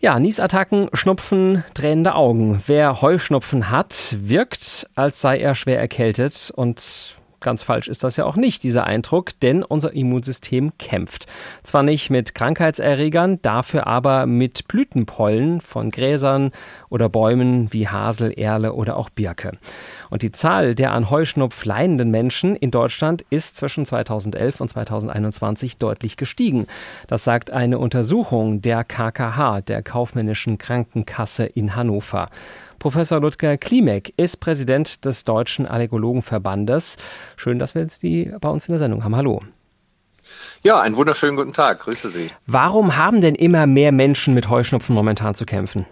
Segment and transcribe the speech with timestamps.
[0.00, 2.62] Ja, Niesattacken, Schnupfen, tränende Augen.
[2.68, 8.24] Wer Heuschnupfen hat, wirkt, als sei er schwer erkältet und Ganz falsch ist das ja
[8.24, 11.26] auch nicht, dieser Eindruck, denn unser Immunsystem kämpft.
[11.62, 16.50] Zwar nicht mit Krankheitserregern, dafür aber mit Blütenpollen von Gräsern
[16.88, 19.52] oder Bäumen wie Hasel, Erle oder auch Birke.
[20.10, 25.76] Und die Zahl der an Heuschnupf leidenden Menschen in Deutschland ist zwischen 2011 und 2021
[25.76, 26.66] deutlich gestiegen.
[27.06, 32.28] Das sagt eine Untersuchung der KKH, der Kaufmännischen Krankenkasse in Hannover.
[32.78, 36.96] Professor Ludger Klimek ist Präsident des Deutschen Allergologenverbandes.
[37.36, 39.16] Schön, dass wir jetzt die bei uns in der Sendung haben.
[39.16, 39.40] Hallo.
[40.62, 41.80] Ja, einen wunderschönen guten Tag.
[41.80, 42.30] Grüße Sie.
[42.46, 45.86] Warum haben denn immer mehr Menschen mit Heuschnupfen momentan zu kämpfen?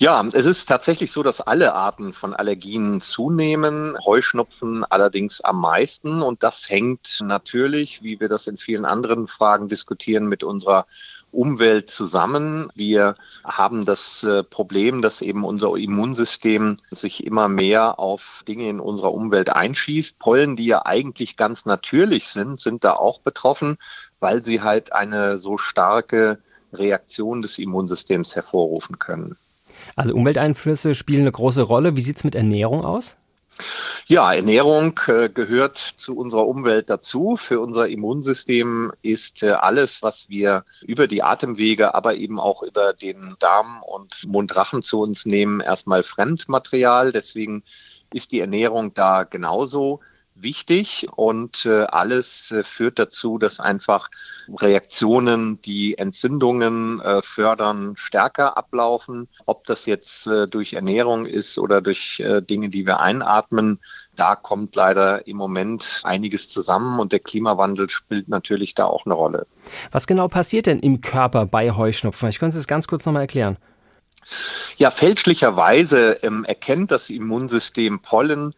[0.00, 6.22] Ja, es ist tatsächlich so, dass alle Arten von Allergien zunehmen, Heuschnupfen allerdings am meisten.
[6.22, 10.86] Und das hängt natürlich, wie wir das in vielen anderen Fragen diskutieren, mit unserer
[11.32, 12.68] Umwelt zusammen.
[12.76, 18.78] Wir haben das äh, Problem, dass eben unser Immunsystem sich immer mehr auf Dinge in
[18.78, 20.20] unserer Umwelt einschießt.
[20.20, 23.78] Pollen, die ja eigentlich ganz natürlich sind, sind da auch betroffen,
[24.20, 26.38] weil sie halt eine so starke
[26.72, 29.36] Reaktion des Immunsystems hervorrufen können.
[29.96, 31.96] Also Umwelteinflüsse spielen eine große Rolle.
[31.96, 33.16] Wie sieht es mit Ernährung aus?
[34.06, 37.36] Ja, Ernährung äh, gehört zu unserer Umwelt dazu.
[37.36, 42.92] Für unser Immunsystem ist äh, alles, was wir über die Atemwege, aber eben auch über
[42.94, 47.12] den Darm und Mundrachen zu uns nehmen, erstmal Fremdmaterial.
[47.12, 47.64] Deswegen
[48.12, 50.00] ist die Ernährung da genauso
[50.42, 54.10] wichtig und äh, alles äh, führt dazu, dass einfach
[54.60, 59.28] Reaktionen, die Entzündungen äh, fördern, stärker ablaufen.
[59.46, 63.80] Ob das jetzt durch Ernährung ist oder durch Dinge, die wir einatmen,
[64.16, 69.14] da kommt leider im Moment einiges zusammen und der Klimawandel spielt natürlich da auch eine
[69.14, 69.46] Rolle.
[69.90, 72.28] Was genau passiert denn im Körper bei Heuschnupfen?
[72.28, 73.58] Ich könnte es ganz kurz nochmal erklären.
[74.76, 78.54] Ja, fälschlicherweise ähm, erkennt das Immunsystem Pollen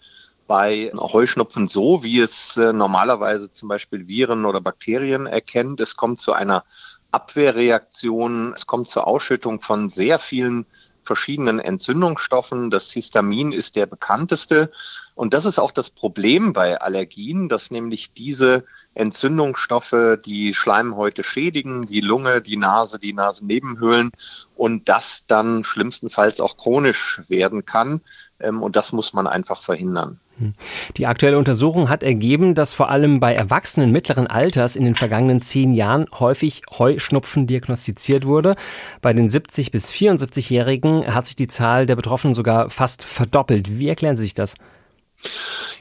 [0.51, 5.81] bei Heuschnupfen so, wie es äh, normalerweise zum Beispiel Viren oder Bakterien erkennt.
[5.81, 6.65] Es kommt zu einer
[7.13, 10.67] Abwehrreaktion, es kommt zur Ausschüttung von sehr vielen
[11.05, 12.69] verschiedenen Entzündungsstoffen.
[12.69, 14.73] Das Histamin ist der bekannteste.
[15.15, 18.65] Und das ist auch das Problem bei Allergien, dass nämlich diese
[18.95, 24.11] Entzündungsstoffe die Schleimhäute schädigen, die Lunge, die Nase, die Nasennebenhöhlen
[24.57, 28.01] und das dann schlimmstenfalls auch chronisch werden kann.
[28.41, 30.19] Ähm, und das muss man einfach verhindern.
[30.41, 30.55] Hm.
[30.97, 35.43] Die aktuelle Untersuchung hat ergeben, dass vor allem bei Erwachsenen mittleren Alters in den vergangenen
[35.43, 38.57] zehn Jahren häufig Heuschnupfen diagnostiziert wurde.
[39.03, 43.79] Bei den 70- bis 74-Jährigen hat sich die Zahl der Betroffenen sogar fast verdoppelt.
[43.79, 44.55] Wie erklären Sie sich das?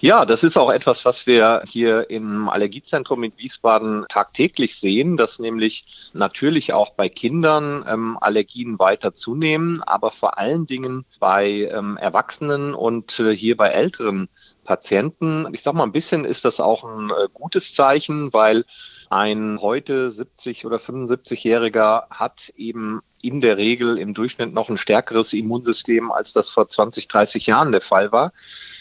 [0.02, 5.40] Ja, das ist auch etwas, was wir hier im Allergiezentrum in Wiesbaden tagtäglich sehen, dass
[5.40, 11.98] nämlich natürlich auch bei Kindern ähm, Allergien weiter zunehmen, aber vor allen Dingen bei ähm,
[11.98, 14.30] Erwachsenen und äh, hier bei älteren
[14.64, 15.48] Patienten.
[15.54, 18.64] Ich sage mal, ein bisschen ist das auch ein äh, gutes Zeichen, weil
[19.10, 25.34] ein heute 70 oder 75-Jähriger hat eben in der Regel im Durchschnitt noch ein stärkeres
[25.34, 28.32] Immunsystem, als das vor 20, 30 Jahren der Fall war.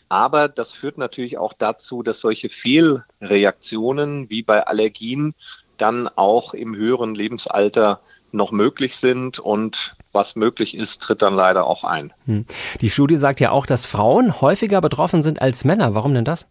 [0.09, 5.35] Aber das führt natürlich auch dazu, dass solche Fehlreaktionen wie bei Allergien
[5.77, 8.01] dann auch im höheren Lebensalter
[8.33, 12.13] noch möglich sind und was möglich ist, tritt dann leider auch ein.
[12.27, 12.47] Hm.
[12.81, 15.95] Die Studie sagt ja auch, dass Frauen häufiger betroffen sind als Männer.
[15.95, 16.47] Warum denn das?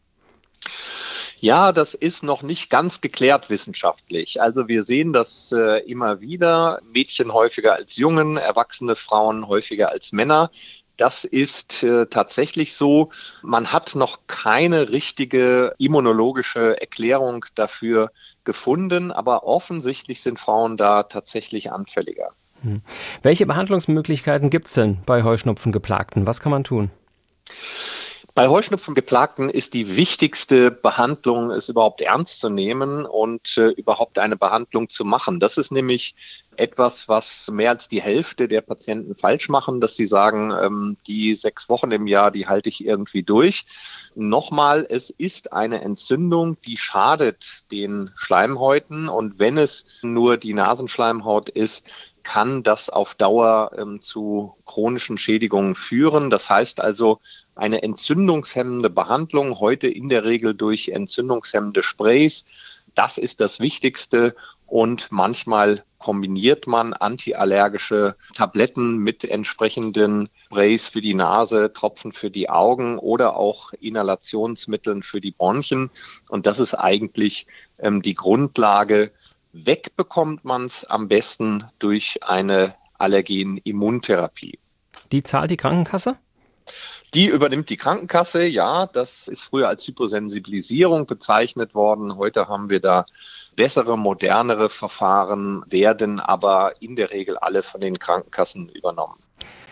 [1.40, 4.42] Ja, das ist noch nicht ganz geklärt wissenschaftlich.
[4.42, 6.80] Also wir sehen das äh, immer wieder.
[6.92, 10.50] Mädchen häufiger als Jungen, erwachsene Frauen häufiger als Männer.
[10.98, 13.10] Das ist äh, tatsächlich so.
[13.44, 18.12] Man hat noch keine richtige immunologische Erklärung dafür
[18.44, 22.32] gefunden, aber offensichtlich sind Frauen da tatsächlich anfälliger.
[22.64, 22.82] Hm.
[23.22, 26.26] Welche Behandlungsmöglichkeiten gibt es denn bei Heuschnupfengeplagten?
[26.26, 26.90] Was kann man tun?
[28.38, 34.38] Bei Heuschnupfengeplagten ist die wichtigste Behandlung, es überhaupt ernst zu nehmen und äh, überhaupt eine
[34.38, 35.40] Behandlung zu machen.
[35.40, 36.14] Das ist nämlich
[36.60, 41.34] etwas, was mehr als die Hälfte der Patienten falsch machen, dass sie sagen, ähm, die
[41.34, 43.66] sechs Wochen im Jahr, die halte ich irgendwie durch.
[44.16, 51.50] Nochmal, es ist eine Entzündung, die schadet den Schleimhäuten und wenn es nur die Nasenschleimhaut
[51.50, 51.90] ist,
[52.24, 56.30] kann das auf Dauer ähm, zu chronischen Schädigungen führen.
[56.30, 57.20] Das heißt also,
[57.56, 62.44] eine entzündungshemmende Behandlung, heute in der Regel durch entzündungshemmende Sprays,
[62.98, 64.36] das ist das Wichtigste
[64.68, 72.50] und manchmal kombiniert man antiallergische Tabletten mit entsprechenden Sprays für die Nase, Tropfen für die
[72.50, 75.90] Augen oder auch Inhalationsmitteln für die Bronchien.
[76.30, 77.48] Und das ist eigentlich
[77.80, 79.12] ähm, die Grundlage.
[79.54, 84.60] Wegbekommt man es am besten durch eine Allergen-Immuntherapie.
[85.12, 86.18] Die zahlt die Krankenkasse?
[87.14, 88.86] Die übernimmt die Krankenkasse, ja.
[88.88, 92.18] Das ist früher als Hyposensibilisierung bezeichnet worden.
[92.18, 93.06] Heute haben wir da
[93.58, 99.27] Bessere, modernere Verfahren werden aber in der Regel alle von den Krankenkassen übernommen.